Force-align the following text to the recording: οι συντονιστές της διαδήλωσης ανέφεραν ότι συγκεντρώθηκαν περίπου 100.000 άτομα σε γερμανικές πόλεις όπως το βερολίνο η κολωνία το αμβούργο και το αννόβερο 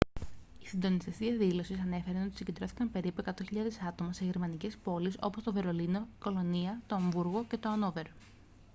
οι 0.59 0.67
συντονιστές 0.67 1.17
της 1.17 1.27
διαδήλωσης 1.37 1.79
ανέφεραν 1.79 2.23
ότι 2.25 2.35
συγκεντρώθηκαν 2.35 2.91
περίπου 2.91 3.23
100.000 3.25 3.33
άτομα 3.87 4.13
σε 4.13 4.25
γερμανικές 4.25 4.77
πόλεις 4.77 5.17
όπως 5.21 5.43
το 5.43 5.53
βερολίνο 5.53 5.99
η 5.99 6.13
κολωνία 6.19 6.81
το 6.87 6.95
αμβούργο 6.95 7.45
και 7.49 7.57
το 7.57 7.69
αννόβερο 7.69 8.09